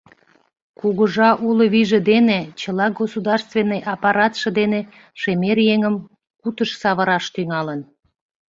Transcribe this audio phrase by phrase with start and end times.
[0.79, 4.79] Кугыжа уло вийже дене, чыла государственный аппаратше дене
[5.21, 5.95] шемер еҥым
[6.41, 7.81] кутыш савыраш тӱҥалын.